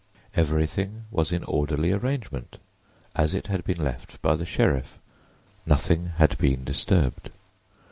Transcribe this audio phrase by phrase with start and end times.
[0.35, 2.57] Everything was in orderly arrangement,
[3.15, 4.97] as it had been left by the sheriff;
[5.63, 7.29] nothing had been disturbed.